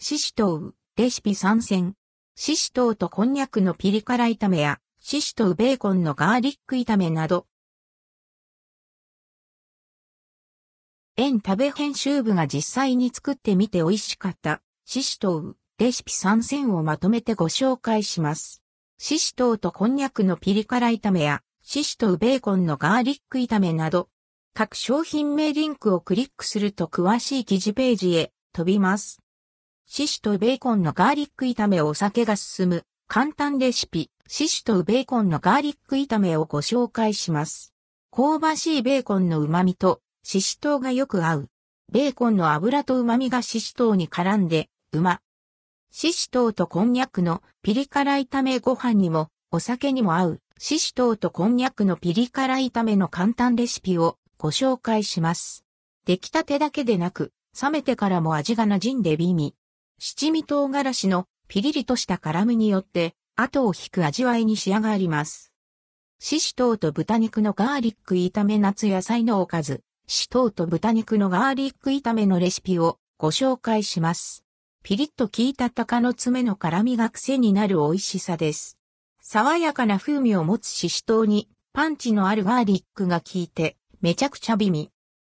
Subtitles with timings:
[0.00, 1.94] シシトウ、レシピ参戦。
[2.36, 7.48] シシトウとこんにゃくのピリ辛炒めや、シシトウベーコンのガーリック炒めなど。
[11.16, 18.62] 園食べ編集部が実際に作ってみて美味しかった、シシトウ、レシピ参戦をまとめてご紹介します。
[18.98, 24.08] シシトウとこんにゃくのピリ辛炒めや、シシトウベーコンのガーリック炒めなど、
[24.54, 29.18] 各商品名リンクをクリックすると詳しい記事ページへ飛びます。
[29.90, 37.72] シシトウベーコンのガーリック炒めをお酒が進む簡単レシピ、シシトウベーコンのガーリック炒めをご紹介します。
[38.14, 41.48] 香ばしいベーコンの旨味とシシトウがよく合う。
[41.90, 45.20] ベーコンの油と旨味がシシトウに絡んで、うま。
[45.90, 50.40] シシトウとこんにゃくのピリ辛炒めご飯にもお酒にも合う。
[50.58, 55.64] シシトウとこんにゃくのピリ辛炒めの簡単レシピをご紹介します。
[56.04, 59.54] 出来たてだけでなく、冷めてからも味が馴染んで美味。
[60.00, 65.52] 七味唐辛子のピリリとした辛みによって、後を引く味わいに仕上がります。
[66.20, 74.44] シシトウと豚肉のガーリック炒め夏野菜のおかず、シトウと豚肉のガーリック炒めのレシピをご紹介します。
[74.84, 78.78] ピリッと効いた鷹の爪の辛みが癖になる美味しさです。
[79.20, 84.90] 爽やかな風味を持つシシトウにパンチのあるガーリックが効いてめちゃくちゃ美味。